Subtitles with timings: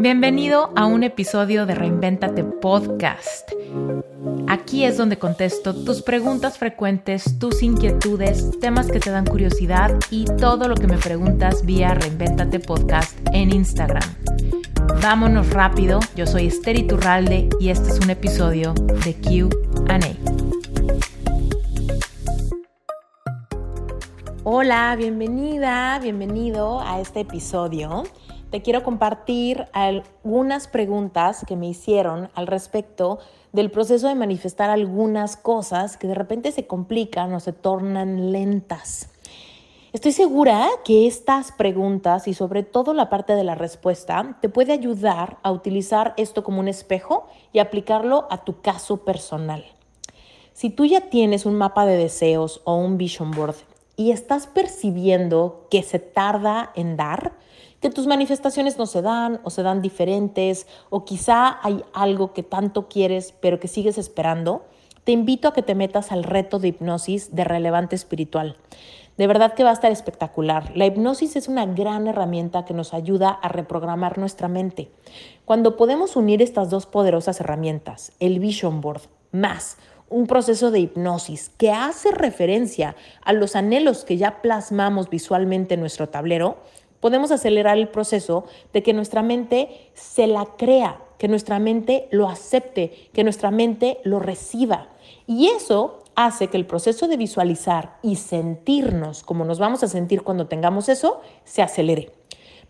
[0.00, 3.52] Bienvenido a un episodio de Reinventate Podcast.
[4.48, 10.24] Aquí es donde contesto tus preguntas frecuentes, tus inquietudes, temas que te dan curiosidad y
[10.24, 14.02] todo lo que me preguntas vía Reinventate Podcast en Instagram.
[15.02, 18.72] Vámonos rápido, yo soy Esther Iturralde y este es un episodio
[19.04, 20.00] de QA.
[24.44, 28.04] Hola, bienvenida, bienvenido a este episodio
[28.50, 33.20] te quiero compartir algunas preguntas que me hicieron al respecto
[33.52, 39.08] del proceso de manifestar algunas cosas que de repente se complican o se tornan lentas.
[39.92, 44.72] Estoy segura que estas preguntas y sobre todo la parte de la respuesta te puede
[44.72, 49.64] ayudar a utilizar esto como un espejo y aplicarlo a tu caso personal.
[50.52, 53.56] Si tú ya tienes un mapa de deseos o un vision board
[53.96, 57.32] y estás percibiendo que se tarda en dar,
[57.80, 62.42] que tus manifestaciones no se dan o se dan diferentes o quizá hay algo que
[62.42, 64.64] tanto quieres pero que sigues esperando,
[65.04, 68.56] te invito a que te metas al reto de hipnosis de relevante espiritual.
[69.16, 70.74] De verdad que va a estar espectacular.
[70.74, 74.90] La hipnosis es una gran herramienta que nos ayuda a reprogramar nuestra mente.
[75.44, 79.02] Cuando podemos unir estas dos poderosas herramientas, el Vision Board
[79.32, 79.76] más
[80.10, 85.80] un proceso de hipnosis que hace referencia a los anhelos que ya plasmamos visualmente en
[85.80, 86.58] nuestro tablero,
[87.00, 92.28] podemos acelerar el proceso de que nuestra mente se la crea, que nuestra mente lo
[92.28, 94.88] acepte, que nuestra mente lo reciba.
[95.26, 100.22] Y eso hace que el proceso de visualizar y sentirnos como nos vamos a sentir
[100.22, 102.12] cuando tengamos eso se acelere.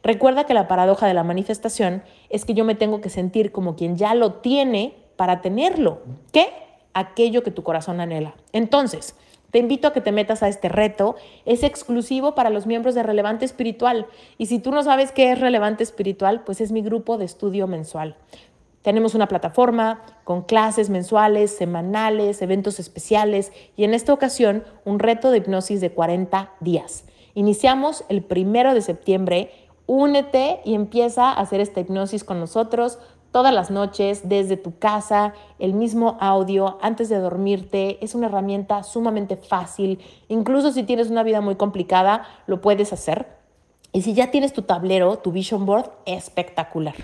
[0.02, 3.76] Recuerda que la paradoja de la manifestación es que yo me tengo que sentir como
[3.76, 6.00] quien ya lo tiene para tenerlo,
[6.32, 6.48] que
[6.94, 8.34] aquello que tu corazón anhela.
[8.52, 9.14] Entonces,
[9.50, 11.16] te invito a que te metas a este reto.
[11.44, 14.06] Es exclusivo para los miembros de Relevante Espiritual.
[14.38, 17.66] Y si tú no sabes qué es Relevante Espiritual, pues es mi grupo de estudio
[17.66, 18.16] mensual.
[18.82, 25.30] Tenemos una plataforma con clases mensuales, semanales, eventos especiales y en esta ocasión un reto
[25.30, 27.04] de hipnosis de 40 días.
[27.34, 29.50] Iniciamos el primero de septiembre.
[29.86, 32.98] Únete y empieza a hacer esta hipnosis con nosotros
[33.32, 38.02] todas las noches desde tu casa, el mismo audio antes de dormirte.
[38.04, 40.00] Es una herramienta sumamente fácil.
[40.28, 43.26] Incluso si tienes una vida muy complicada, lo puedes hacer.
[43.92, 46.94] Y si ya tienes tu tablero, tu vision board, espectacular.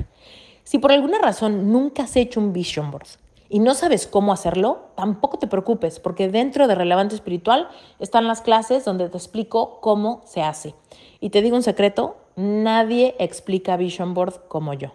[0.62, 3.06] Si por alguna razón nunca has hecho un vision board
[3.48, 7.68] y no sabes cómo hacerlo, tampoco te preocupes, porque dentro de Relevante Espiritual
[8.00, 10.74] están las clases donde te explico cómo se hace.
[11.20, 14.92] Y te digo un secreto, nadie explica vision board como yo.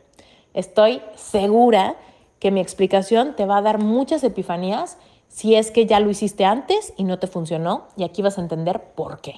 [0.53, 1.95] Estoy segura
[2.39, 4.97] que mi explicación te va a dar muchas epifanías
[5.27, 8.41] si es que ya lo hiciste antes y no te funcionó y aquí vas a
[8.41, 9.35] entender por qué.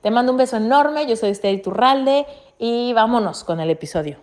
[0.00, 2.26] Te mando un beso enorme, yo soy Esther Turralde
[2.58, 4.18] y vámonos con el episodio.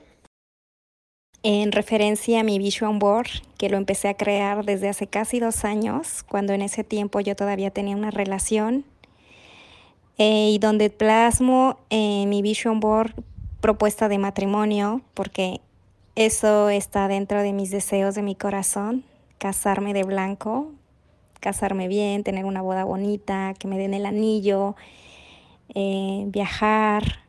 [1.44, 5.64] En referencia a mi Vision Board, que lo empecé a crear desde hace casi dos
[5.64, 8.84] años, cuando en ese tiempo yo todavía tenía una relación,
[10.18, 13.14] eh, y donde plasmo en mi Vision Board
[13.62, 15.62] propuesta de matrimonio, porque
[16.16, 19.04] eso está dentro de mis deseos de mi corazón,
[19.38, 20.72] casarme de blanco,
[21.42, 24.76] casarme bien, tener una boda bonita, que me den el anillo,
[25.74, 27.20] eh, viajar,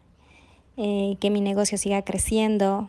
[0.77, 2.89] eh, que mi negocio siga creciendo.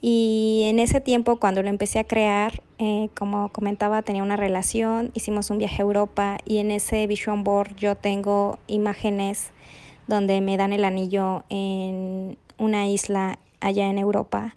[0.00, 5.10] Y en ese tiempo, cuando lo empecé a crear, eh, como comentaba, tenía una relación,
[5.14, 9.52] hicimos un viaje a Europa y en ese vision board yo tengo imágenes
[10.06, 14.56] donde me dan el anillo en una isla allá en Europa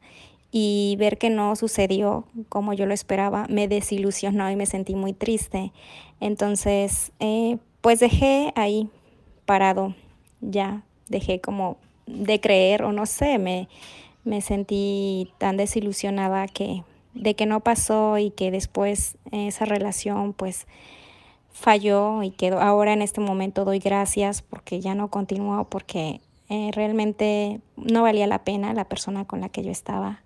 [0.52, 5.14] y ver que no sucedió como yo lo esperaba me desilusionó y me sentí muy
[5.14, 5.72] triste.
[6.20, 8.90] Entonces, eh, pues dejé ahí
[9.46, 9.96] parado,
[10.42, 11.78] ya dejé como
[12.08, 13.68] de creer o no sé, me,
[14.24, 16.84] me sentí tan desilusionada que
[17.14, 20.68] de que no pasó y que después esa relación pues
[21.52, 22.62] falló y quedó.
[22.62, 28.26] Ahora en este momento doy gracias porque ya no continuó porque eh, realmente no valía
[28.26, 30.24] la pena la persona con la que yo estaba.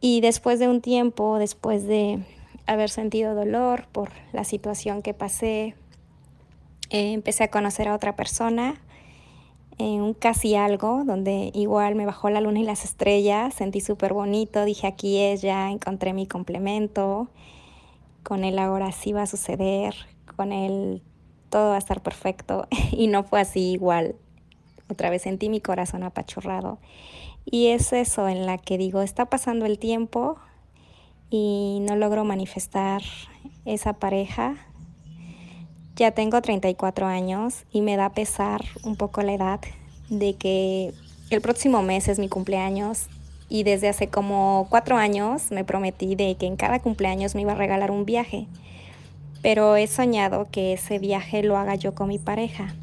[0.00, 2.20] Y después de un tiempo, después de
[2.66, 5.74] haber sentido dolor por la situación que pasé,
[6.90, 8.80] eh, empecé a conocer a otra persona,
[9.78, 14.12] en un casi algo, donde igual me bajó la luna y las estrellas, sentí súper
[14.12, 17.28] bonito, dije aquí es, ya encontré mi complemento,
[18.24, 19.94] con él ahora sí va a suceder,
[20.36, 21.02] con él
[21.48, 24.16] todo va a estar perfecto y no fue así igual
[24.90, 26.78] otra vez sentí mi corazón apachurrado.
[27.44, 30.36] Y es eso en la que digo, está pasando el tiempo
[31.30, 33.02] y no logro manifestar
[33.64, 34.56] esa pareja.
[35.96, 39.60] Ya tengo 34 años y me da pesar un poco la edad
[40.10, 40.92] de que
[41.30, 43.08] el próximo mes es mi cumpleaños
[43.48, 47.52] y desde hace como cuatro años me prometí de que en cada cumpleaños me iba
[47.52, 48.46] a regalar un viaje,
[49.42, 52.74] pero he soñado que ese viaje lo haga yo con mi pareja.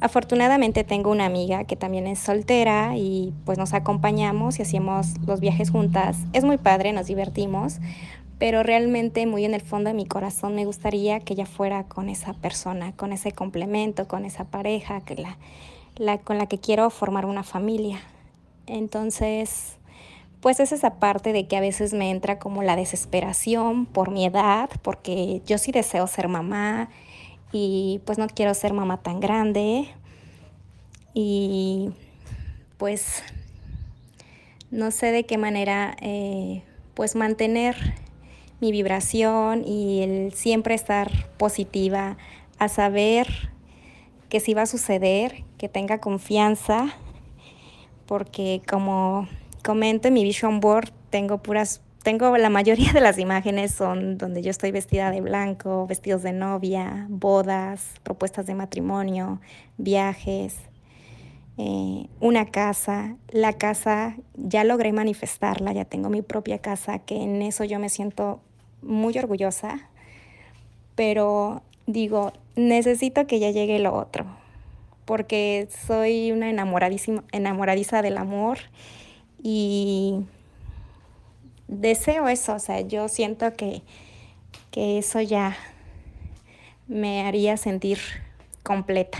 [0.00, 5.40] Afortunadamente tengo una amiga que también es soltera y pues nos acompañamos y hacemos los
[5.40, 6.18] viajes juntas.
[6.32, 7.78] Es muy padre, nos divertimos,
[8.38, 12.08] pero realmente muy en el fondo de mi corazón me gustaría que ella fuera con
[12.08, 17.26] esa persona, con ese complemento, con esa pareja que la, con la que quiero formar
[17.26, 17.98] una familia.
[18.68, 19.78] Entonces,
[20.40, 24.26] pues es esa parte de que a veces me entra como la desesperación por mi
[24.26, 26.88] edad, porque yo sí deseo ser mamá
[27.52, 29.88] y pues no quiero ser mamá tan grande
[31.14, 31.90] y
[32.76, 33.22] pues
[34.70, 36.62] no sé de qué manera eh,
[36.94, 37.76] pues mantener
[38.60, 42.16] mi vibración y el siempre estar positiva,
[42.58, 43.28] a saber
[44.28, 46.88] que si va a suceder, que tenga confianza,
[48.06, 49.28] porque como
[49.64, 54.40] comento en mi vision board, tengo puras, tengo la mayoría de las imágenes son donde
[54.40, 59.42] yo estoy vestida de blanco, vestidos de novia, bodas, propuestas de matrimonio,
[59.76, 60.56] viajes,
[61.58, 63.14] eh, una casa.
[63.28, 67.90] La casa ya logré manifestarla, ya tengo mi propia casa, que en eso yo me
[67.90, 68.40] siento
[68.80, 69.90] muy orgullosa,
[70.94, 74.24] pero digo, necesito que ya llegue lo otro,
[75.04, 78.60] porque soy una enamoradísima, enamoradiza del amor
[79.42, 80.22] y
[81.68, 83.82] deseo eso, o sea, yo siento que,
[84.70, 85.56] que eso ya
[86.86, 87.98] me haría sentir
[88.62, 89.18] completa,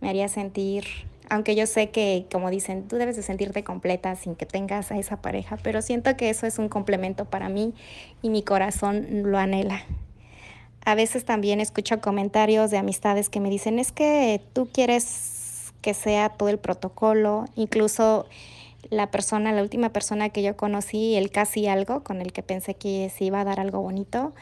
[0.00, 0.84] me haría sentir
[1.30, 4.98] aunque yo sé que, como dicen, tú debes de sentirte completa sin que tengas a
[4.98, 7.74] esa pareja, pero siento que eso es un complemento para mí
[8.22, 9.82] y mi corazón lo anhela.
[10.84, 15.94] A veces también escucho comentarios de amistades que me dicen, es que tú quieres que
[15.94, 18.26] sea todo el protocolo, incluso
[18.90, 22.74] la persona, la última persona que yo conocí, el casi algo, con el que pensé
[22.74, 24.32] que se iba a dar algo bonito,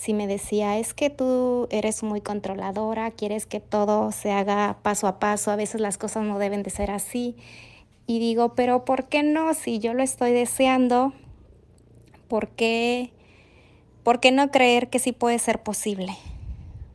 [0.00, 5.06] si me decía, es que tú eres muy controladora, quieres que todo se haga paso
[5.06, 7.36] a paso, a veces las cosas no deben de ser así.
[8.06, 9.52] Y digo, pero ¿por qué no?
[9.52, 11.12] Si yo lo estoy deseando,
[12.28, 13.12] ¿por qué,
[14.02, 16.16] ¿por qué no creer que sí puede ser posible?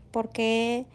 [0.10, 0.86] ¿Por qué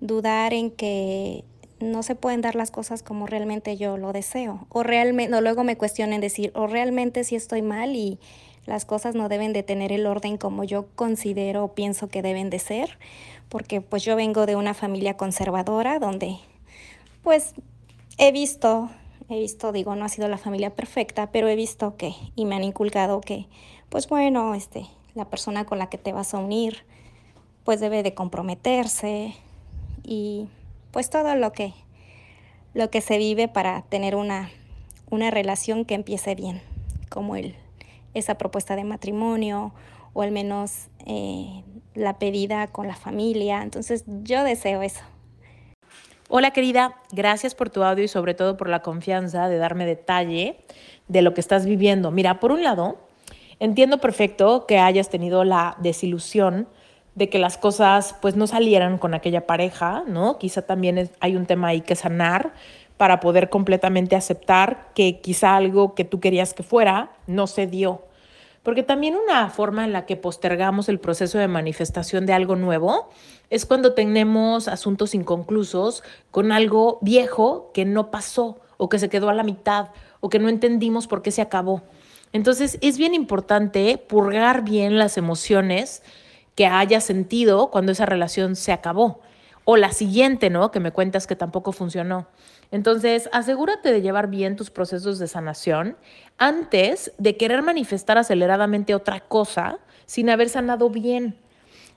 [0.00, 1.44] dudar en que
[1.82, 4.66] no se pueden dar las cosas como realmente yo lo deseo?
[4.68, 8.18] O realmente, luego me cuestionen decir, o realmente sí estoy mal y
[8.66, 12.48] las cosas no deben de tener el orden como yo considero o pienso que deben
[12.48, 12.98] de ser,
[13.48, 16.38] porque pues yo vengo de una familia conservadora donde
[17.22, 17.54] pues
[18.18, 18.90] he visto,
[19.28, 22.54] he visto, digo, no ha sido la familia perfecta, pero he visto que y me
[22.54, 23.46] han inculcado que
[23.88, 26.84] pues bueno, este, la persona con la que te vas a unir
[27.64, 29.34] pues debe de comprometerse
[30.02, 30.48] y
[30.92, 31.74] pues todo lo que
[32.74, 34.50] lo que se vive para tener una
[35.10, 36.62] una relación que empiece bien,
[37.10, 37.54] como el
[38.14, 39.72] esa propuesta de matrimonio
[40.12, 43.62] o al menos eh, la pedida con la familia.
[43.62, 45.02] Entonces yo deseo eso.
[46.28, 50.56] Hola querida, gracias por tu audio y sobre todo por la confianza de darme detalle
[51.08, 52.10] de lo que estás viviendo.
[52.10, 52.98] Mira, por un lado,
[53.60, 56.68] entiendo perfecto que hayas tenido la desilusión
[57.14, 60.38] de que las cosas pues no salieran con aquella pareja, ¿no?
[60.38, 62.54] Quizá también hay un tema ahí que sanar
[62.96, 68.02] para poder completamente aceptar que quizá algo que tú querías que fuera no se dio.
[68.62, 73.10] Porque también una forma en la que postergamos el proceso de manifestación de algo nuevo
[73.50, 79.28] es cuando tenemos asuntos inconclusos con algo viejo que no pasó o que se quedó
[79.28, 79.88] a la mitad
[80.20, 81.82] o que no entendimos por qué se acabó.
[82.32, 86.02] Entonces es bien importante purgar bien las emociones
[86.54, 89.20] que haya sentido cuando esa relación se acabó.
[89.64, 90.70] O la siguiente, ¿no?
[90.70, 92.26] Que me cuentas que tampoco funcionó.
[92.72, 95.96] Entonces, asegúrate de llevar bien tus procesos de sanación
[96.38, 101.36] antes de querer manifestar aceleradamente otra cosa sin haber sanado bien.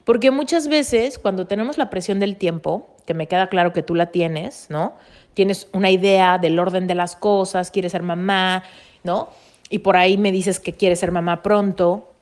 [0.03, 3.95] Porque muchas veces cuando tenemos la presión del tiempo, que me queda claro que tú
[3.95, 4.95] la tienes, ¿no?
[5.33, 8.63] Tienes una idea del orden de las cosas, quieres ser mamá,
[9.03, 9.29] ¿no?
[9.69, 12.14] Y por ahí me dices que quieres ser mamá pronto.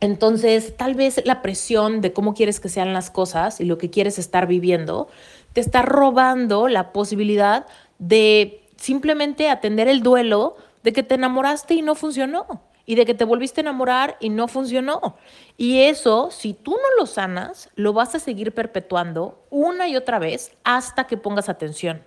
[0.00, 3.90] Entonces, tal vez la presión de cómo quieres que sean las cosas y lo que
[3.90, 5.08] quieres estar viviendo
[5.52, 7.66] te está robando la posibilidad
[7.98, 13.14] de simplemente atender el duelo de que te enamoraste y no funcionó y de que
[13.14, 15.16] te volviste a enamorar y no funcionó.
[15.56, 20.18] Y eso, si tú no lo sanas, lo vas a seguir perpetuando una y otra
[20.18, 22.02] vez hasta que pongas atención.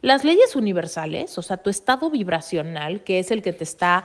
[0.00, 4.04] Las leyes universales, o sea, tu estado vibracional, que es el que te está,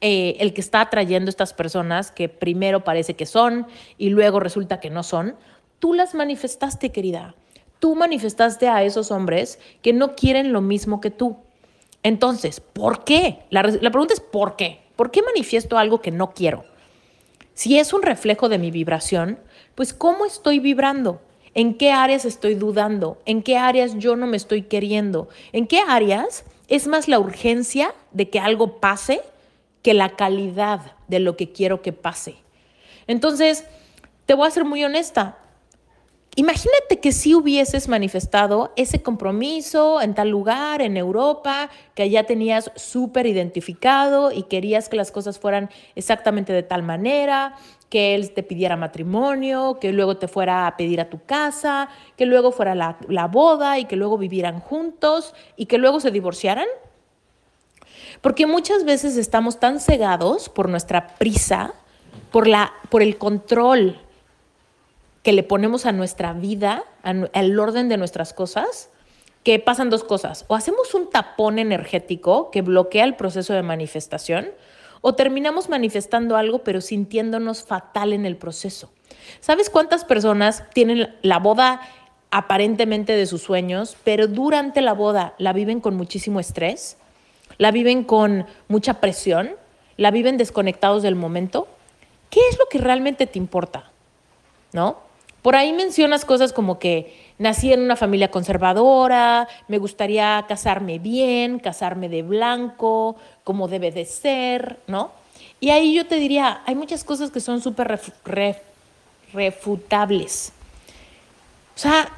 [0.00, 4.80] eh, el que está atrayendo estas personas que primero parece que son y luego resulta
[4.80, 5.36] que no son,
[5.78, 7.34] tú las manifestaste, querida
[7.78, 11.36] tú manifestaste a esos hombres que no quieren lo mismo que tú.
[12.02, 13.40] Entonces, ¿por qué?
[13.50, 14.80] La, la pregunta es ¿por qué?
[14.96, 16.64] ¿Por qué manifiesto algo que no quiero?
[17.54, 19.38] Si es un reflejo de mi vibración,
[19.74, 21.20] pues ¿cómo estoy vibrando?
[21.54, 23.20] ¿En qué áreas estoy dudando?
[23.24, 25.28] ¿En qué áreas yo no me estoy queriendo?
[25.52, 29.22] ¿En qué áreas es más la urgencia de que algo pase
[29.82, 32.36] que la calidad de lo que quiero que pase?
[33.06, 33.64] Entonces,
[34.26, 35.38] te voy a ser muy honesta.
[36.38, 42.70] Imagínate que si hubieses manifestado ese compromiso en tal lugar, en Europa, que ya tenías
[42.76, 47.56] súper identificado y querías que las cosas fueran exactamente de tal manera,
[47.88, 52.24] que él te pidiera matrimonio, que luego te fuera a pedir a tu casa, que
[52.24, 56.68] luego fuera la, la boda y que luego vivieran juntos y que luego se divorciaran.
[58.20, 61.74] Porque muchas veces estamos tan cegados por nuestra prisa,
[62.30, 64.00] por, la, por el control
[65.22, 68.90] que le ponemos a nuestra vida, al orden de nuestras cosas,
[69.44, 70.44] que pasan dos cosas.
[70.48, 74.48] O hacemos un tapón energético que bloquea el proceso de manifestación,
[75.00, 78.90] o terminamos manifestando algo pero sintiéndonos fatal en el proceso.
[79.40, 81.80] ¿Sabes cuántas personas tienen la boda
[82.30, 86.98] aparentemente de sus sueños, pero durante la boda la viven con muchísimo estrés,
[87.58, 89.50] la viven con mucha presión,
[89.96, 91.68] la viven desconectados del momento?
[92.30, 93.90] ¿Qué es lo que realmente te importa?
[94.72, 94.98] ¿No?
[95.42, 101.58] Por ahí mencionas cosas como que nací en una familia conservadora, me gustaría casarme bien,
[101.58, 105.12] casarme de blanco, como debe de ser, ¿no?
[105.60, 108.00] Y ahí yo te diría, hay muchas cosas que son súper
[109.32, 110.52] refutables.
[111.74, 112.10] O sea,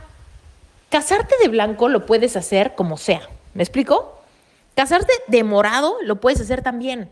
[0.88, 3.22] casarte de blanco lo puedes hacer como sea,
[3.54, 4.19] ¿me explico?
[4.74, 7.10] Casarte de morado lo puedes hacer también.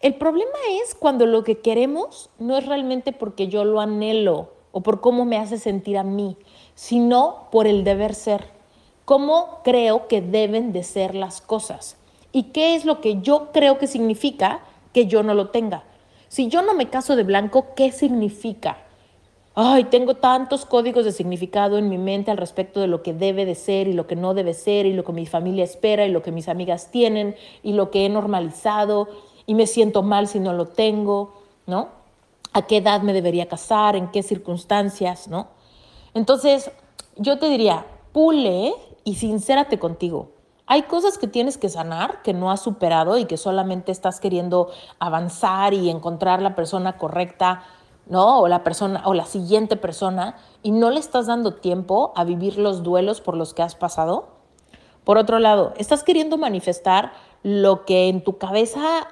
[0.00, 4.82] El problema es cuando lo que queremos no es realmente porque yo lo anhelo o
[4.82, 6.36] por cómo me hace sentir a mí,
[6.74, 8.46] sino por el deber ser.
[9.04, 11.96] ¿Cómo creo que deben de ser las cosas?
[12.30, 14.60] ¿Y qué es lo que yo creo que significa
[14.92, 15.84] que yo no lo tenga?
[16.28, 18.78] Si yo no me caso de blanco, ¿qué significa?
[19.60, 23.44] Ay, tengo tantos códigos de significado en mi mente al respecto de lo que debe
[23.44, 26.12] de ser y lo que no debe ser y lo que mi familia espera y
[26.12, 27.34] lo que mis amigas tienen
[27.64, 29.08] y lo que he normalizado
[29.46, 31.34] y me siento mal si no lo tengo,
[31.66, 31.88] ¿no?
[32.52, 33.96] ¿A qué edad me debería casar?
[33.96, 35.48] ¿En qué circunstancias, no?
[36.14, 36.70] Entonces,
[37.16, 38.72] yo te diría, pule
[39.02, 40.28] y sincérate contigo.
[40.66, 44.70] Hay cosas que tienes que sanar, que no has superado y que solamente estás queriendo
[45.00, 47.64] avanzar y encontrar la persona correcta,
[48.08, 48.40] ¿no?
[48.40, 52.58] O la persona o la siguiente persona y no le estás dando tiempo a vivir
[52.58, 54.28] los duelos por los que has pasado.
[55.04, 57.12] Por otro lado, estás queriendo manifestar
[57.42, 59.08] lo que en tu cabeza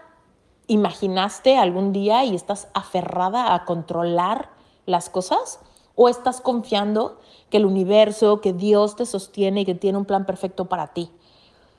[0.66, 4.50] imaginaste algún día y estás aferrada a controlar
[4.84, 5.60] las cosas?
[5.94, 7.18] ¿O estás confiando
[7.50, 11.10] que el universo, que Dios te sostiene y que tiene un plan perfecto para ti?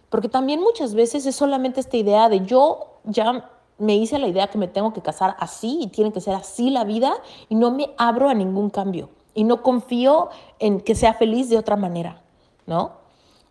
[0.09, 4.48] Porque también muchas veces es solamente esta idea de yo ya me hice la idea
[4.48, 7.13] que me tengo que casar así y tiene que ser así la vida
[7.50, 10.29] y no me abro a ningún cambio y no confío
[10.60, 12.22] en que sea feliz de otra manera,
[12.65, 12.93] ¿no?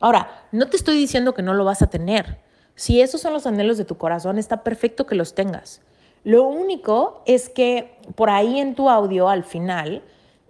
[0.01, 2.41] Ahora, no te estoy diciendo que no lo vas a tener.
[2.75, 5.81] Si esos son los anhelos de tu corazón, está perfecto que los tengas.
[6.25, 10.03] Lo único es que por ahí en tu audio, al final,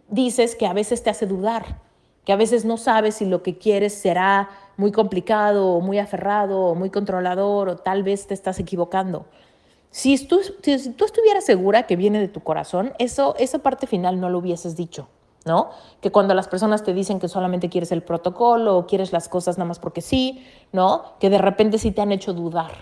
[0.09, 1.81] dices que a veces te hace dudar,
[2.25, 6.61] que a veces no sabes si lo que quieres será muy complicado o muy aferrado
[6.61, 9.27] o muy controlador o tal vez te estás equivocando.
[9.91, 14.21] Si tú, si tú estuvieras segura que viene de tu corazón, eso, esa parte final
[14.21, 15.09] no lo hubieses dicho.
[15.47, 15.71] ¿no?
[16.01, 19.57] Que cuando las personas te dicen que solamente quieres el protocolo o quieres las cosas
[19.57, 21.05] nada más porque sí, ¿no?
[21.21, 22.73] Que de repente sí te han hecho dudar.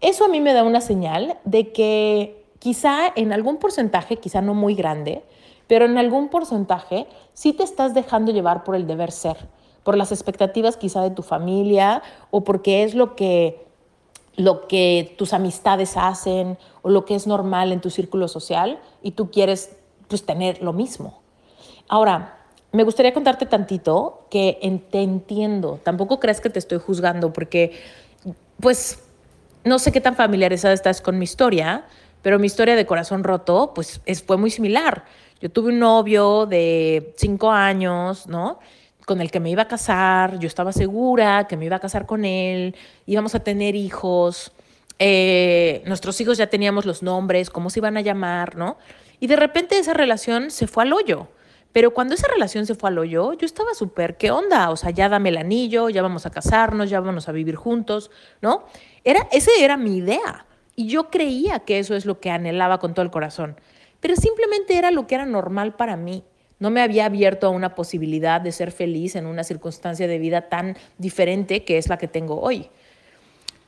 [0.00, 4.54] Eso a mí me da una señal de que quizá en algún porcentaje, quizá no
[4.54, 5.22] muy grande,
[5.66, 9.36] pero en algún porcentaje sí te estás dejando llevar por el deber ser,
[9.82, 13.63] por las expectativas quizá de tu familia o porque es lo que
[14.36, 19.12] lo que tus amistades hacen o lo que es normal en tu círculo social y
[19.12, 19.76] tú quieres
[20.08, 21.22] pues tener lo mismo.
[21.88, 22.38] Ahora,
[22.72, 24.58] me gustaría contarte tantito que
[24.90, 25.78] te entiendo.
[25.82, 27.80] Tampoco crees que te estoy juzgando porque,
[28.60, 29.04] pues,
[29.62, 31.86] no sé qué tan familiarizada estás con mi historia,
[32.20, 35.04] pero mi historia de corazón roto, pues, fue muy similar.
[35.40, 38.58] Yo tuve un novio de cinco años, ¿no?
[39.06, 42.06] Con el que me iba a casar, yo estaba segura que me iba a casar
[42.06, 42.74] con él,
[43.06, 44.52] íbamos a tener hijos,
[44.98, 48.78] eh, nuestros hijos ya teníamos los nombres, cómo se iban a llamar, ¿no?
[49.20, 51.28] Y de repente esa relación se fue al hoyo.
[51.72, 54.70] Pero cuando esa relación se fue al hoyo, yo estaba súper, ¿qué onda?
[54.70, 58.12] O sea, ya dame el anillo, ya vamos a casarnos, ya vamos a vivir juntos,
[58.40, 58.64] ¿no?
[59.02, 60.46] Era, esa era mi idea.
[60.76, 63.56] Y yo creía que eso es lo que anhelaba con todo el corazón.
[63.98, 66.22] Pero simplemente era lo que era normal para mí.
[66.58, 70.42] No me había abierto a una posibilidad de ser feliz en una circunstancia de vida
[70.42, 72.70] tan diferente que es la que tengo hoy.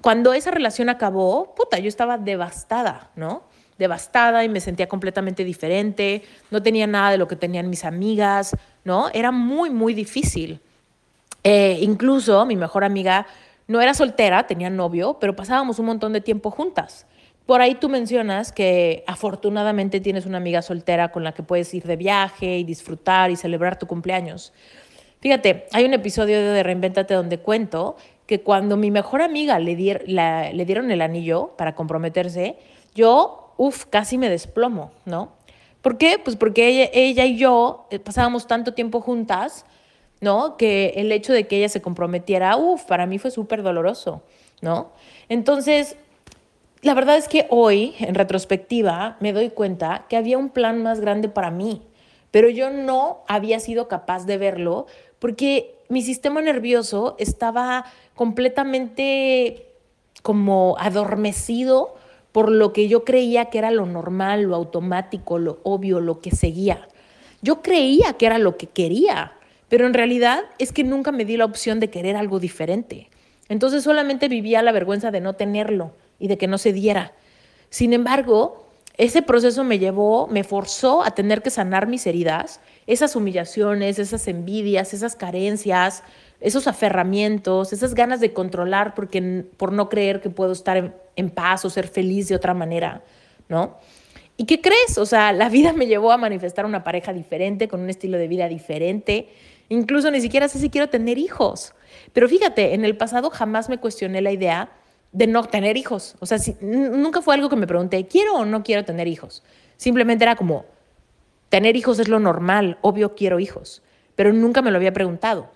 [0.02, 3.42] cuando esa relación acabó, puta, yo estaba devastada, ¿no?
[3.76, 8.56] Devastada y me sentía completamente diferente, no tenía nada de lo que tenían mis amigas,
[8.84, 9.08] ¿no?
[9.12, 10.60] Era muy, muy difícil.
[11.42, 13.26] Eh, incluso mi mejor amiga
[13.66, 17.06] no era soltera, tenía novio, pero pasábamos un montón de tiempo juntas.
[17.46, 21.84] Por ahí tú mencionas que afortunadamente tienes una amiga soltera con la que puedes ir
[21.84, 24.52] de viaje y disfrutar y celebrar tu cumpleaños.
[25.20, 30.64] Fíjate, hay un episodio de Reinventate donde cuento que cuando mi mejor amiga le, le
[30.64, 32.56] dieron el anillo para comprometerse,
[32.96, 35.32] yo, uff, casi me desplomo, ¿no?
[35.82, 36.18] ¿Por qué?
[36.18, 39.64] Pues porque ella, ella y yo eh, pasábamos tanto tiempo juntas,
[40.20, 40.56] ¿no?
[40.56, 44.22] Que el hecho de que ella se comprometiera, uff, para mí fue súper doloroso,
[44.60, 44.90] ¿no?
[45.28, 45.96] Entonces,
[46.86, 51.00] la verdad es que hoy, en retrospectiva, me doy cuenta que había un plan más
[51.00, 51.82] grande para mí,
[52.30, 54.86] pero yo no había sido capaz de verlo
[55.18, 59.66] porque mi sistema nervioso estaba completamente
[60.22, 61.96] como adormecido
[62.30, 66.30] por lo que yo creía que era lo normal, lo automático, lo obvio, lo que
[66.30, 66.86] seguía.
[67.42, 69.32] Yo creía que era lo que quería,
[69.68, 73.10] pero en realidad es que nunca me di la opción de querer algo diferente.
[73.48, 77.12] Entonces solamente vivía la vergüenza de no tenerlo y de que no se diera.
[77.70, 83.14] Sin embargo, ese proceso me llevó, me forzó a tener que sanar mis heridas, esas
[83.14, 86.02] humillaciones, esas envidias, esas carencias,
[86.40, 91.30] esos aferramientos, esas ganas de controlar porque, por no creer que puedo estar en, en
[91.30, 93.02] paz o ser feliz de otra manera,
[93.48, 93.78] ¿no?
[94.38, 94.98] ¿Y qué crees?
[94.98, 98.28] O sea, la vida me llevó a manifestar una pareja diferente, con un estilo de
[98.28, 99.28] vida diferente.
[99.68, 101.74] Incluso ni siquiera sé si quiero tener hijos.
[102.12, 104.70] Pero fíjate, en el pasado jamás me cuestioné la idea
[105.16, 106.14] de no tener hijos.
[106.20, 109.42] O sea, nunca fue algo que me pregunté, ¿quiero o no quiero tener hijos?
[109.78, 110.66] Simplemente era como,
[111.48, 113.82] tener hijos es lo normal, obvio quiero hijos,
[114.14, 115.48] pero nunca me lo había preguntado.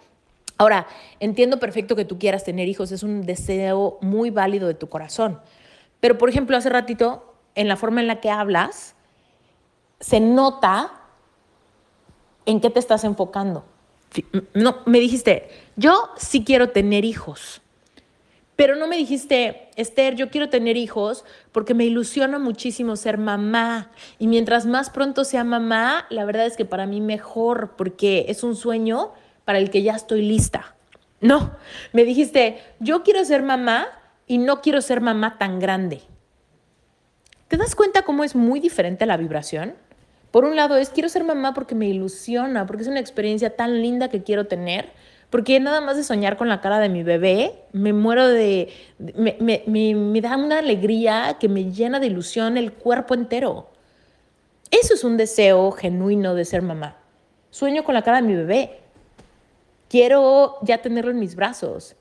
[0.56, 0.86] Ahora,
[1.20, 5.40] entiendo perfecto que tú quieras tener hijos, es un deseo muy válido de tu corazón.
[6.00, 8.94] Pero, por ejemplo, hace ratito, en la forma en la que hablas,
[10.00, 10.90] se nota
[12.46, 13.66] en qué te estás enfocando.
[14.54, 17.60] No, me dijiste, yo sí quiero tener hijos.
[18.60, 23.90] Pero no me dijiste, Esther, yo quiero tener hijos porque me ilusiona muchísimo ser mamá.
[24.18, 28.42] Y mientras más pronto sea mamá, la verdad es que para mí mejor, porque es
[28.42, 29.12] un sueño
[29.46, 30.76] para el que ya estoy lista.
[31.22, 31.56] No,
[31.94, 33.86] me dijiste, yo quiero ser mamá
[34.26, 36.02] y no quiero ser mamá tan grande.
[37.48, 39.72] ¿Te das cuenta cómo es muy diferente la vibración?
[40.30, 43.80] Por un lado es, quiero ser mamá porque me ilusiona, porque es una experiencia tan
[43.80, 44.92] linda que quiero tener
[45.30, 49.36] porque nada más de soñar con la cara de mi bebé, me muero de, me,
[49.40, 53.68] me, me, da una alegría que me llena de ilusión el cuerpo entero.
[54.72, 56.96] Eso es un deseo genuino de ser mamá.
[57.50, 58.80] Sueño con la cara de mi bebé.
[59.88, 61.94] Quiero ya tenerlo en mis brazos.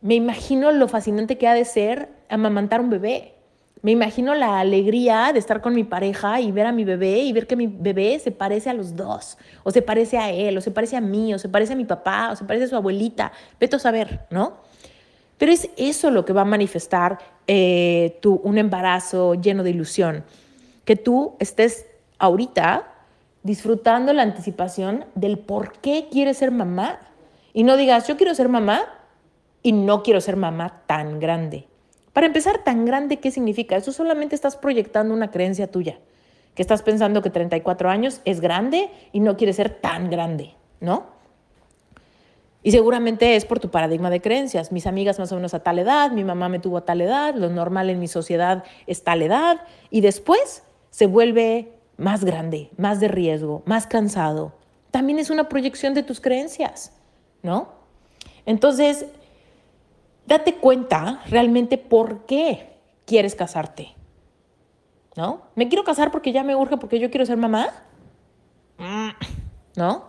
[0.00, 3.34] Me imagino lo fascinante que ha de ser amamantar un bebé.
[3.82, 7.32] Me imagino la alegría de estar con mi pareja y ver a mi bebé y
[7.32, 10.60] ver que mi bebé se parece a los dos, o se parece a él, o
[10.60, 12.76] se parece a mí, o se parece a mi papá, o se parece a su
[12.76, 13.32] abuelita.
[13.58, 14.58] Vete a saber, ¿no?
[15.38, 20.24] Pero es eso lo que va a manifestar eh, tu, un embarazo lleno de ilusión.
[20.84, 21.86] Que tú estés
[22.18, 22.86] ahorita
[23.42, 26.98] disfrutando la anticipación del por qué quieres ser mamá.
[27.54, 28.82] Y no digas, yo quiero ser mamá
[29.62, 31.69] y no quiero ser mamá tan grande.
[32.12, 33.76] Para empezar, tan grande, ¿qué significa?
[33.76, 35.98] Eso solamente estás proyectando una creencia tuya,
[36.54, 41.20] que estás pensando que 34 años es grande y no quiere ser tan grande, ¿no?
[42.62, 44.70] Y seguramente es por tu paradigma de creencias.
[44.70, 47.34] Mis amigas más o menos a tal edad, mi mamá me tuvo a tal edad,
[47.34, 53.00] lo normal en mi sociedad es tal edad, y después se vuelve más grande, más
[53.00, 54.52] de riesgo, más cansado.
[54.90, 56.92] También es una proyección de tus creencias,
[57.42, 57.68] ¿no?
[58.44, 59.06] Entonces,
[60.26, 63.94] date cuenta realmente por qué quieres casarte.
[65.16, 65.42] ¿No?
[65.56, 67.68] ¿Me quiero casar porque ya me urge porque yo quiero ser mamá?
[69.76, 70.04] ¿No?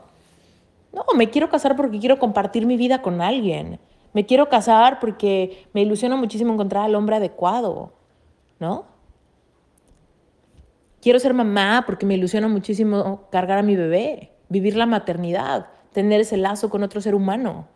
[0.94, 3.80] No, me quiero casar porque quiero compartir mi vida con alguien.
[4.14, 7.94] Me quiero casar porque me ilusiona muchísimo encontrar al hombre adecuado.
[8.60, 8.86] ¿No?
[11.02, 16.22] Quiero ser mamá porque me ilusiona muchísimo cargar a mi bebé, vivir la maternidad, tener
[16.22, 17.68] ese lazo con otro ser humano.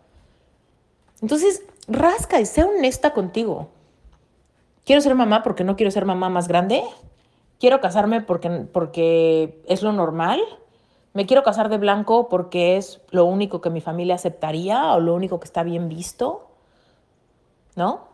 [1.21, 3.69] Entonces, rasca y sea honesta contigo.
[4.85, 6.83] ¿Quiero ser mamá porque no quiero ser mamá más grande?
[7.59, 10.41] ¿Quiero casarme porque, porque es lo normal?
[11.13, 15.15] ¿Me quiero casar de blanco porque es lo único que mi familia aceptaría o lo
[15.15, 16.47] único que está bien visto?
[17.75, 18.07] ¿No?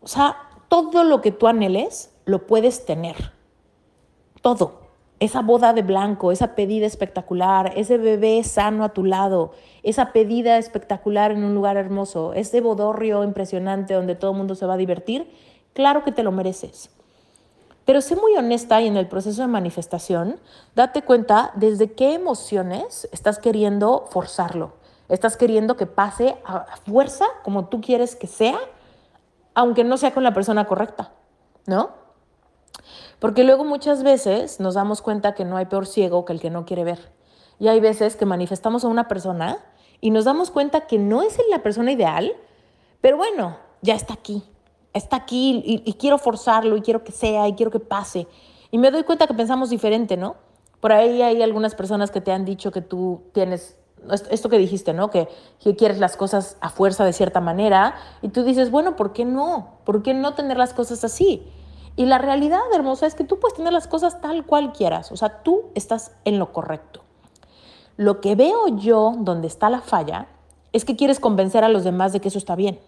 [0.00, 0.36] O sea,
[0.68, 3.32] todo lo que tú anheles lo puedes tener.
[4.40, 4.87] Todo.
[5.20, 9.52] Esa boda de blanco, esa pedida espectacular, ese bebé sano a tu lado,
[9.82, 14.66] esa pedida espectacular en un lugar hermoso, ese bodorrio impresionante donde todo el mundo se
[14.66, 15.30] va a divertir,
[15.72, 16.90] claro que te lo mereces.
[17.84, 20.38] Pero sé muy honesta y en el proceso de manifestación,
[20.76, 24.74] date cuenta desde qué emociones estás queriendo forzarlo.
[25.08, 28.58] Estás queriendo que pase a fuerza como tú quieres que sea,
[29.54, 31.12] aunque no sea con la persona correcta,
[31.66, 31.90] ¿no?
[33.18, 36.50] Porque luego muchas veces nos damos cuenta que no hay peor ciego que el que
[36.50, 37.12] no quiere ver.
[37.58, 39.58] Y hay veces que manifestamos a una persona
[40.00, 42.32] y nos damos cuenta que no es la persona ideal,
[43.00, 44.42] pero bueno, ya está aquí.
[44.92, 48.26] Está aquí y, quiero forzarlo y quiero que sea y quiero que pase.
[48.70, 50.36] Y me doy cuenta que pensamos diferente, ¿no?
[50.80, 53.76] Por ahí hay algunas personas que te han dicho que tú tienes
[54.30, 55.10] esto que dijiste, ¿no?
[55.10, 55.28] Que,
[55.76, 59.78] quieres las cosas a fuerza de cierta manera y tú dices, bueno, ¿por qué no?
[59.84, 61.42] ¿Por qué no tener las cosas así?
[61.98, 65.10] Y la realidad, hermosa, es que tú puedes tener las cosas tal cual quieras.
[65.10, 67.02] O sea, tú estás en lo correcto.
[67.96, 70.28] Lo que veo yo donde está la falla
[70.72, 72.78] es que quieres convencer a los demás de que eso está bien.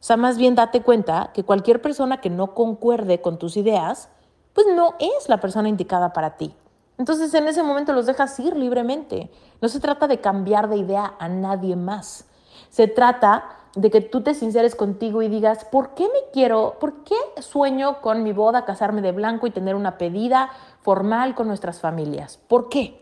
[0.00, 4.08] O sea, más bien date cuenta que cualquier persona que no concuerde con tus ideas,
[4.52, 6.52] pues no es la persona indicada para ti.
[6.98, 9.30] Entonces en ese momento los dejas ir libremente.
[9.60, 12.26] No se trata de cambiar de idea a nadie más.
[12.68, 17.04] Se trata de que tú te sinceres contigo y digas, ¿por qué me quiero, por
[17.04, 20.50] qué sueño con mi boda, casarme de blanco y tener una pedida
[20.82, 22.40] formal con nuestras familias?
[22.48, 23.00] ¿Por qué?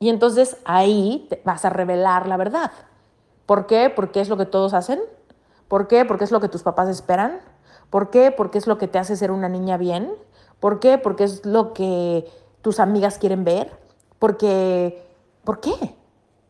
[0.00, 2.72] Y entonces ahí vas a revelar la verdad.
[3.46, 3.90] ¿Por qué?
[3.94, 5.00] Porque es lo que todos hacen.
[5.68, 6.04] ¿Por qué?
[6.04, 7.40] Porque es lo que tus papás esperan.
[7.90, 8.32] ¿Por qué?
[8.32, 10.12] Porque es lo que te hace ser una niña bien.
[10.58, 10.98] ¿Por qué?
[10.98, 12.28] Porque es lo que
[12.60, 13.70] tus amigas quieren ver.
[14.18, 15.06] Porque,
[15.44, 15.94] ¿por qué?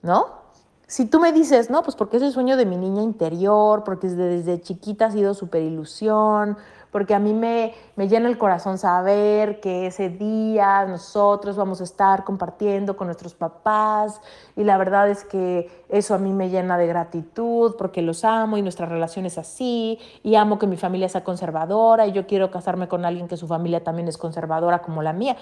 [0.01, 0.46] ¿No?
[0.89, 4.07] Si tú me dices, no, pues porque es el sueño de mi niña interior, porque
[4.07, 6.57] desde, chiquita ha sido súper ilusión,
[6.93, 11.85] porque a mí me, me llena el corazón saber que ese día nosotros vamos a
[11.85, 14.21] estar compartiendo con nuestros papás
[14.55, 18.57] y la verdad es que eso a mí me llena de gratitud porque los amo
[18.57, 22.53] y nuestra relación es así y amo que mi familia sea conservadora y yo quiero
[22.53, 25.37] casarme con alguien que su familia también es conservadora como la mía.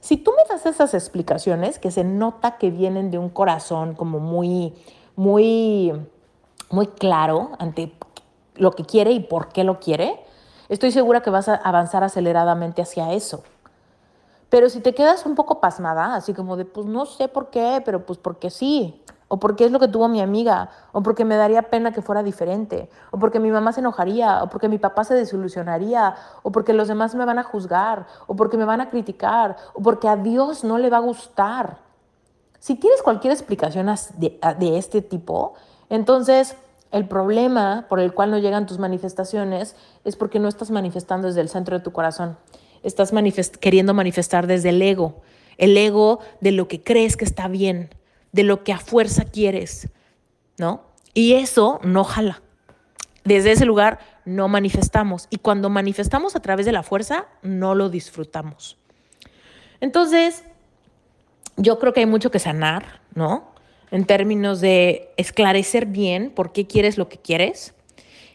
[0.00, 4.18] Si tú me das esas explicaciones que se nota que vienen de un corazón como
[4.18, 4.74] muy,
[5.14, 5.92] muy,
[6.70, 7.92] muy claro ante
[8.54, 10.18] lo que quiere y por qué lo quiere,
[10.70, 13.42] estoy segura que vas a avanzar aceleradamente hacia eso.
[14.48, 17.82] Pero si te quedas un poco pasmada, así como de, pues no sé por qué,
[17.84, 21.36] pero pues porque sí, o porque es lo que tuvo mi amiga, o porque me
[21.36, 25.04] daría pena que fuera diferente, o porque mi mamá se enojaría, o porque mi papá
[25.04, 28.90] se desilusionaría, o porque los demás me van a juzgar, o porque me van a
[28.90, 31.78] criticar, o porque a Dios no le va a gustar.
[32.58, 35.54] Si tienes cualquier explicación de, este tipo,
[35.90, 36.56] entonces
[36.90, 41.42] el problema por el cual no llegan tus manifestaciones es porque no estás manifestando desde
[41.42, 42.36] el centro de tu corazón.
[42.82, 43.12] Estás
[43.60, 45.20] queriendo manifestar desde el ego,
[45.56, 47.90] el ego de lo que crees que está bien,
[48.32, 49.88] de lo que a fuerza quieres,
[50.58, 50.82] ¿no?
[51.14, 52.42] Y eso no jala.
[53.24, 55.26] Desde ese lugar no manifestamos.
[55.30, 58.76] Y cuando manifestamos a través de la fuerza, no lo disfrutamos.
[59.80, 60.44] Entonces,
[61.56, 63.50] yo creo que hay mucho que sanar, ¿no?
[63.90, 67.74] En términos de esclarecer bien por qué quieres lo que quieres,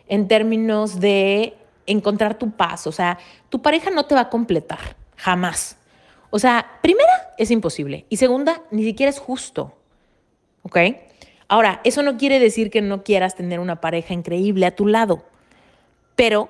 [0.07, 1.55] en términos de
[1.87, 2.87] encontrar tu paz.
[2.87, 3.17] O sea,
[3.49, 5.77] tu pareja no te va a completar, jamás.
[6.29, 8.05] O sea, primera, es imposible.
[8.09, 9.73] Y segunda, ni siquiera es justo.
[10.65, 10.77] ¿Ok?
[11.47, 15.23] Ahora, eso no quiere decir que no quieras tener una pareja increíble a tu lado,
[16.15, 16.49] pero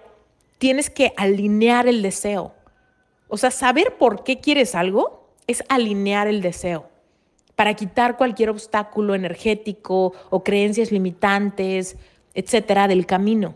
[0.58, 2.54] tienes que alinear el deseo.
[3.28, 6.89] O sea, saber por qué quieres algo es alinear el deseo
[7.56, 11.97] para quitar cualquier obstáculo energético o creencias limitantes,
[12.34, 13.56] etcétera, del camino.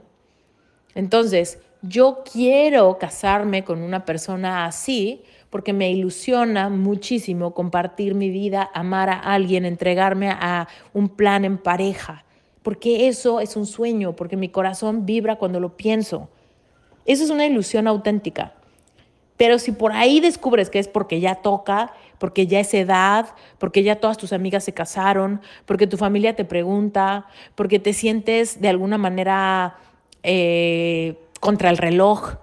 [0.95, 8.69] Entonces, yo quiero casarme con una persona así porque me ilusiona muchísimo compartir mi vida,
[8.73, 12.25] amar a alguien, entregarme a un plan en pareja,
[12.61, 16.29] porque eso es un sueño, porque mi corazón vibra cuando lo pienso.
[17.05, 18.53] Eso es una ilusión auténtica.
[19.37, 23.83] Pero si por ahí descubres que es porque ya toca, porque ya es edad, porque
[23.83, 28.67] ya todas tus amigas se casaron, porque tu familia te pregunta, porque te sientes de
[28.67, 29.77] alguna manera
[30.23, 32.35] eh, contra el reloj,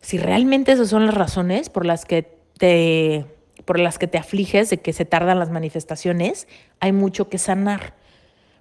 [0.00, 3.26] si realmente esas son las razones por las que te,
[3.64, 6.48] por las que te afliges de que se tardan las manifestaciones,
[6.80, 7.94] hay mucho que sanar.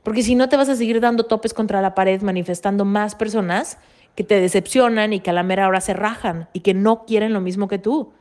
[0.04, 3.78] Porque si no te vas a seguir dando topes contra la pared, manifestando más personas
[4.16, 7.34] que te decepcionan y que a la mera hora se rajan y que no quieren
[7.34, 8.14] lo mismo que tú.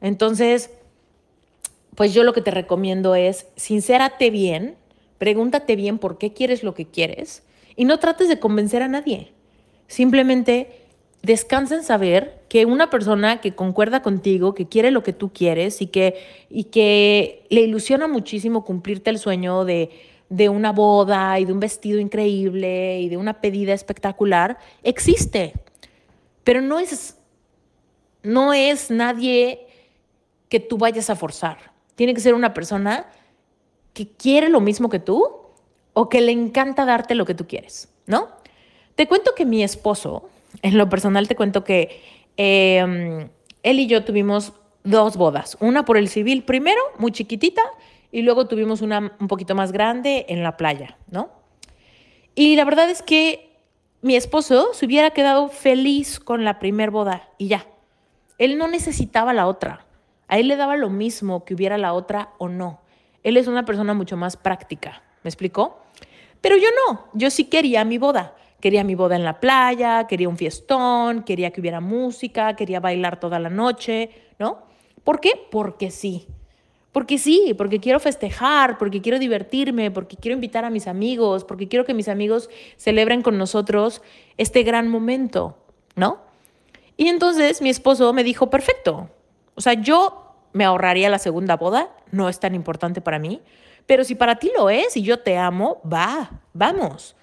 [0.00, 0.70] Entonces,
[1.94, 4.76] pues yo lo que te recomiendo es, sincérate bien,
[5.18, 7.44] pregúntate bien por qué quieres lo que quieres
[7.76, 9.32] y no trates de convencer a nadie.
[9.86, 10.81] Simplemente
[11.22, 15.80] descansa en saber que una persona que concuerda contigo, que quiere lo que tú quieres
[15.80, 19.90] y que, y que le ilusiona muchísimo cumplirte el sueño de,
[20.28, 25.52] de una boda y de un vestido increíble y de una pedida espectacular, existe.
[26.42, 27.18] Pero no es,
[28.22, 29.66] no es nadie
[30.48, 31.72] que tú vayas a forzar.
[31.94, 33.06] Tiene que ser una persona
[33.92, 35.28] que quiere lo mismo que tú
[35.92, 38.28] o que le encanta darte lo que tú quieres, ¿no?
[38.94, 40.28] Te cuento que mi esposo,
[40.60, 42.02] en lo personal te cuento que
[42.36, 43.28] em,
[43.62, 44.52] él y yo tuvimos
[44.84, 47.62] dos bodas, una por el civil primero, muy chiquitita,
[48.10, 51.30] y luego tuvimos una un poquito más grande en la playa, ¿no?
[52.34, 53.50] Y la verdad es que
[54.02, 57.66] mi esposo se hubiera quedado feliz con la primer boda y ya.
[58.38, 59.86] Él no necesitaba la otra.
[60.28, 62.80] A él le daba lo mismo que hubiera la otra o no.
[63.22, 65.80] Él es una persona mucho más práctica, ¿me explicó?
[66.40, 68.34] Pero yo no, yo sí quería mi boda.
[68.62, 73.18] Quería mi boda en la playa, quería un fiestón, quería que hubiera música, quería bailar
[73.18, 74.62] toda la noche, ¿no?
[75.02, 75.32] ¿Por qué?
[75.50, 76.28] Porque sí.
[76.92, 81.66] Porque sí, porque quiero festejar, porque quiero divertirme, porque quiero invitar a mis amigos, porque
[81.66, 84.00] quiero que mis amigos celebren con nosotros
[84.36, 85.58] este gran momento,
[85.96, 86.20] ¿no?
[86.96, 89.10] Y entonces mi esposo me dijo, perfecto.
[89.56, 93.40] O sea, yo me ahorraría la segunda boda, no es tan importante para mí,
[93.86, 97.16] pero si para ti lo es y yo te amo, va, vamos.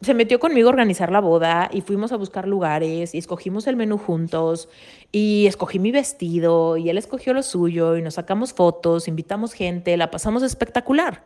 [0.00, 3.74] Se metió conmigo a organizar la boda y fuimos a buscar lugares y escogimos el
[3.74, 4.68] menú juntos
[5.10, 9.96] y escogí mi vestido y él escogió lo suyo y nos sacamos fotos, invitamos gente,
[9.96, 11.24] la pasamos espectacular.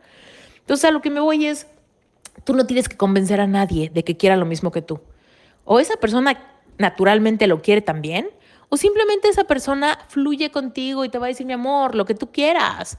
[0.61, 1.67] Entonces a lo que me voy es,
[2.45, 5.01] tú no tienes que convencer a nadie de que quiera lo mismo que tú.
[5.65, 6.39] O esa persona
[6.79, 8.29] naturalmente lo quiere también,
[8.69, 12.15] o simplemente esa persona fluye contigo y te va a decir, mi amor, lo que
[12.15, 12.97] tú quieras.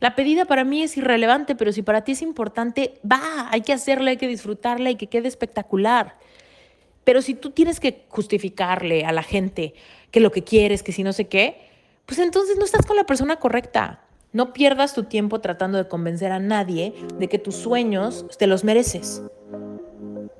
[0.00, 3.74] La pedida para mí es irrelevante, pero si para ti es importante, va, hay que
[3.74, 6.16] hacerla, hay que disfrutarla y que quede espectacular.
[7.04, 9.74] Pero si tú tienes que justificarle a la gente
[10.10, 11.60] que lo que quieres, que si no sé qué,
[12.06, 14.00] pues entonces no estás con la persona correcta.
[14.32, 18.64] No pierdas tu tiempo tratando de convencer a nadie de que tus sueños te los
[18.64, 19.22] mereces.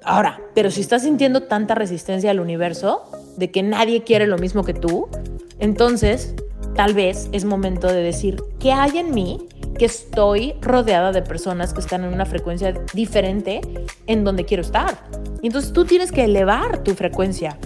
[0.02, 4.64] Ahora, pero si estás sintiendo tanta resistencia al universo, de que nadie quiere lo mismo
[4.64, 5.08] que tú,
[5.58, 6.34] entonces
[6.74, 9.38] tal vez es momento de decir, ¿qué hay en mí
[9.78, 13.60] que estoy rodeada de personas que están en una frecuencia diferente
[14.06, 14.98] en donde quiero estar?
[15.42, 17.58] Y entonces tú tienes que elevar tu frecuencia,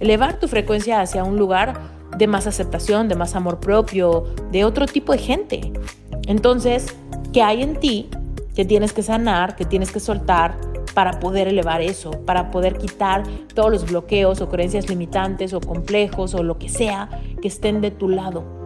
[0.00, 1.80] elevar tu frecuencia hacia un lugar
[2.16, 5.72] de más aceptación, de más amor propio, de otro tipo de gente.
[6.26, 6.94] Entonces,
[7.32, 8.08] ¿qué hay en ti
[8.54, 10.56] que tienes que sanar, que tienes que soltar
[10.94, 13.22] para poder elevar eso, para poder quitar
[13.54, 17.08] todos los bloqueos o creencias limitantes o complejos o lo que sea
[17.40, 18.61] que estén de tu lado?